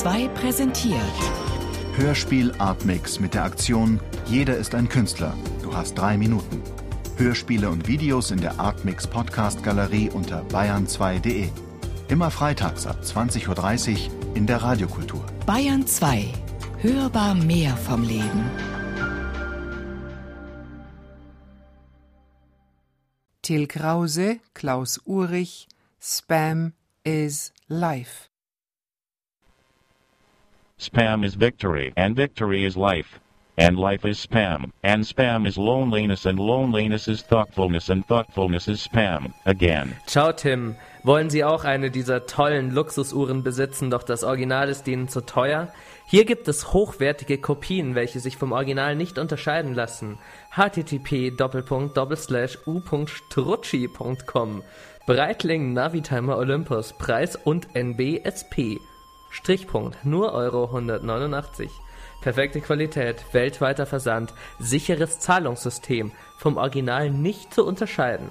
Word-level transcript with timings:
2 0.00 0.28
präsentiert. 0.28 1.00
Hörspiel 1.96 2.52
Artmix 2.58 3.18
mit 3.18 3.32
der 3.32 3.44
Aktion 3.44 3.98
Jeder 4.26 4.58
ist 4.58 4.74
ein 4.74 4.90
Künstler. 4.90 5.32
Du 5.62 5.74
hast 5.74 5.94
drei 5.94 6.18
Minuten. 6.18 6.60
Hörspiele 7.16 7.70
und 7.70 7.88
Videos 7.88 8.30
in 8.30 8.42
der 8.42 8.60
Artmix 8.60 9.06
Podcast 9.06 9.62
Galerie 9.62 10.10
unter 10.10 10.42
bayern2.de. 10.48 11.48
Immer 12.08 12.30
freitags 12.30 12.86
ab 12.86 12.98
20.30 13.02 13.92
Uhr 13.92 14.36
in 14.36 14.46
der 14.46 14.58
Radiokultur. 14.62 15.24
Bayern 15.46 15.86
2. 15.86 16.26
Hörbar 16.82 17.34
mehr 17.34 17.74
vom 17.78 18.02
Leben. 18.02 18.50
Till 23.40 23.66
Krause, 23.66 24.40
Klaus 24.52 25.00
Urich, 25.06 25.68
Spam 25.98 26.74
is 27.02 27.54
Life. 27.68 28.28
Spam 30.78 31.24
is 31.24 31.34
victory, 31.34 31.92
and 31.96 32.14
victory 32.14 32.64
is 32.64 32.76
life. 32.76 33.18
And 33.56 33.78
life 33.78 34.04
is 34.04 34.18
spam, 34.18 34.72
and 34.82 35.02
spam 35.02 35.46
is 35.46 35.56
loneliness, 35.56 36.26
and 36.26 36.38
loneliness 36.38 37.08
is 37.08 37.22
thoughtfulness, 37.22 37.88
and 37.88 38.06
thoughtfulness 38.06 38.68
is 38.68 38.86
spam. 38.86 39.32
Again. 39.46 39.96
Ciao 40.06 40.32
Tim, 40.32 40.76
wollen 41.02 41.30
Sie 41.30 41.42
auch 41.44 41.64
eine 41.64 41.90
dieser 41.90 42.26
tollen 42.26 42.72
Luxusuhren 42.72 43.42
besitzen, 43.42 43.90
doch 43.90 44.02
das 44.02 44.22
Original 44.22 44.68
ist 44.68 44.86
Ihnen 44.86 45.08
zu 45.08 45.22
teuer? 45.22 45.72
Hier 46.08 46.26
gibt 46.26 46.46
es 46.46 46.74
hochwertige 46.74 47.38
Kopien, 47.38 47.94
welche 47.94 48.20
sich 48.20 48.36
vom 48.36 48.52
Original 48.52 48.94
nicht 48.96 49.18
unterscheiden 49.18 49.72
lassen. 49.72 50.18
http 50.54 51.32
u.strutschi.com 52.66 54.62
Breitling 55.06 55.72
Navitimer 55.72 56.36
Olympus 56.36 56.92
Preis 56.98 57.34
und 57.36 57.74
NBSP 57.74 58.78
Strichpunkt, 59.30 60.04
nur 60.04 60.32
Euro 60.32 60.64
189. 60.64 61.70
Perfekte 62.20 62.60
Qualität, 62.60 63.24
weltweiter 63.32 63.86
Versand, 63.86 64.34
sicheres 64.58 65.20
Zahlungssystem, 65.20 66.12
vom 66.38 66.56
Original 66.56 67.10
nicht 67.10 67.54
zu 67.54 67.64
unterscheiden. 67.64 68.30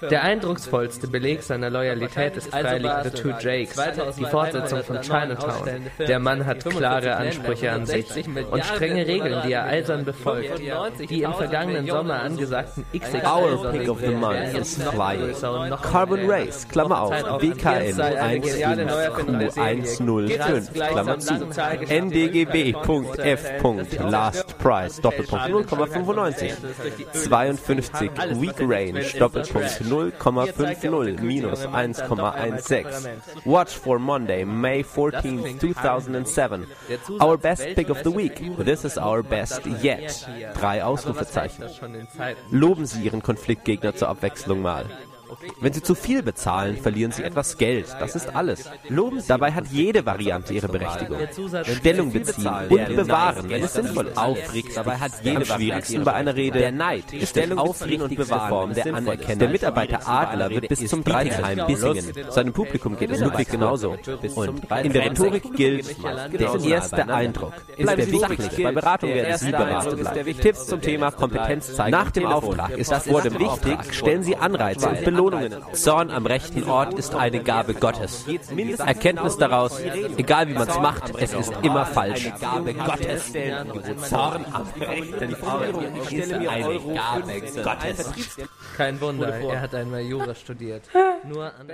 Der 0.00 0.22
eindrucksvollste 0.22 1.08
Beleg 1.08 1.42
seiner 1.42 1.70
Loyalität 1.70 2.36
ist 2.36 2.50
freilich 2.50 2.92
The 3.04 3.10
Two 3.10 3.30
Jakes, 3.40 3.76
die 4.16 4.24
Fortsetzung 4.24 4.84
von 4.84 5.00
Chinatown. 5.00 5.68
Der 5.98 6.18
Mann 6.18 6.44
hat 6.46 6.64
klare 6.64 7.16
Ansprüche 7.16 7.70
an 7.72 7.86
sich 7.86 8.06
und 8.50 8.64
strenge 8.64 9.06
Regeln, 9.06 9.42
die 9.46 9.52
er 9.52 9.64
eisern 9.64 10.04
befolgt. 10.04 10.58
Die 11.10 11.22
im 11.22 11.34
vergangenen 11.34 11.86
Sommer 11.86 12.22
angesagten 12.22 12.84
XXL 12.92 13.22
Our 13.26 13.70
pick 13.72 13.88
of 13.88 14.00
the 14.00 14.10
month 14.10 14.54
is 14.54 14.80
flying. 14.82 15.34
Carbon 15.82 16.30
Race, 16.30 16.66
Klammer 16.68 17.02
auf, 17.02 17.12
WKN 17.42 18.00
15Q105, 18.00 20.72
Klammer 20.72 21.18
zu. 21.18 21.34
NDGB.F. 21.88 23.44
Last 24.10 24.58
Price, 24.58 25.00
Doppelpunkt 25.00 25.46
0,95. 25.46 26.52
52 27.12 28.10
Week 28.40 28.60
Range, 28.60 29.04
Doppelpunkt 29.18 29.87
0,50 29.88 31.20
minus 31.22 31.64
1,16. 31.66 33.46
Watch 33.46 33.76
for 33.76 33.98
Monday, 33.98 34.44
May 34.44 34.82
14, 34.82 35.58
2007. 35.58 36.66
Our 37.20 37.36
best 37.36 37.74
pick 37.74 37.88
of 37.88 38.02
the 38.02 38.10
week. 38.10 38.56
This 38.58 38.84
is 38.84 38.98
our 38.98 39.22
best 39.22 39.66
yet. 39.82 40.26
Drei 40.54 40.82
Ausrufezeichen. 40.82 41.64
Loben 42.50 42.86
Sie 42.86 43.02
Ihren 43.02 43.22
Konfliktgegner 43.22 43.94
zur 43.94 44.08
Abwechslung 44.08 44.62
mal. 44.62 44.86
Wenn 45.60 45.72
Sie 45.72 45.82
zu 45.82 45.94
viel 45.94 46.22
bezahlen, 46.22 46.76
verlieren 46.76 47.12
Sie 47.12 47.22
etwas 47.22 47.58
Geld. 47.58 47.86
Das 48.00 48.14
ist 48.14 48.34
alles. 48.34 48.70
Loben 48.88 49.20
Sie 49.20 49.28
Dabei 49.28 49.52
hat 49.52 49.66
jede 49.68 50.04
Variante 50.04 50.54
ihre 50.54 50.68
Berechtigung. 50.68 51.18
Stellung 51.78 52.12
beziehen 52.12 52.48
und 52.68 52.96
bewahren, 52.96 53.48
wenn 53.48 53.62
es 53.62 53.74
sinnvoll 53.74 54.06
ist. 54.08 54.18
Aufregt. 54.18 54.76
Dabei 54.76 54.96
hat 54.96 55.12
jede 55.22 55.36
Am 55.38 55.44
schwierigsten 55.44 56.04
bei 56.04 56.12
einer 56.14 56.34
Rede 56.34 56.58
der 56.58 56.72
Neid 56.72 57.12
ist 57.12 57.30
Stellung 57.30 57.58
Aufregen 57.58 58.02
und 58.02 58.16
Bewahren 58.16 58.48
Form 58.48 58.74
der 58.74 58.94
Anerkennung. 58.94 59.38
Der 59.38 59.48
Mitarbeiter 59.48 60.08
Adler 60.08 60.50
wird 60.50 60.68
bis 60.68 60.86
zum 60.86 61.04
Dreiheim 61.04 61.66
Bissingen. 61.66 62.12
Seinem 62.30 62.52
Publikum 62.52 62.96
geht 62.96 63.10
es 63.10 63.20
Ludwig 63.20 63.48
genauso. 63.48 63.96
Und 64.34 64.62
in 64.82 64.92
der 64.92 65.04
Rhetorik 65.04 65.52
gilt, 65.54 65.96
der 66.32 66.64
erste 66.64 67.08
Eindruck 67.08 67.52
ist 67.76 67.88
der 67.88 68.12
wichtigste. 68.12 68.62
Bei 68.62 68.72
Beratung 68.72 69.10
werden 69.10 69.38
Sie 69.38 69.50
beraten 69.50 69.96
bleiben. 69.96 70.40
Tipps 70.40 70.66
zum 70.66 70.80
Thema 70.80 71.10
Kompetenz 71.10 71.74
zeigen. 71.74 71.90
Nach 71.90 72.10
dem 72.10 72.26
Auftrag 72.26 72.70
ist 72.70 72.90
das 72.90 73.06
vor 73.06 73.22
dem 73.22 73.36
Auftrag. 73.36 73.94
Stellen 73.94 74.22
Sie 74.22 74.36
Anreize 74.36 74.88
und 74.88 75.04
Belohnungen 75.04 75.17
Belohnungen. 75.18 75.52
Zorn 75.72 76.10
am 76.10 76.26
rechten 76.26 76.68
Ort 76.68 76.94
ist 76.94 77.14
eine 77.14 77.42
Gabe 77.42 77.74
Gottes. 77.74 78.24
Erkenntnis 78.78 79.36
daraus, 79.36 79.80
egal 80.16 80.48
wie 80.48 80.54
man 80.54 80.68
es 80.68 80.78
macht, 80.78 81.12
es 81.18 81.34
ist 81.34 81.52
immer 81.62 81.84
falsch. 81.86 82.30
Gabe 82.40 82.74
Gottes. 82.74 83.32
Zorn 84.08 84.44
am 84.52 84.66
rechten 84.80 85.34
Ort 85.42 86.12
ist 86.12 86.32
eine 86.32 86.78
Gabe 86.78 87.40
Gottes. 87.64 88.12
Kein 88.76 89.00
Wunder, 89.00 89.34
er 89.34 89.60
hat 89.60 89.74
einmal 89.74 90.02
Jura 90.02 90.34
studiert. 90.34 90.88
Nur 91.24 91.46
an 91.46 91.68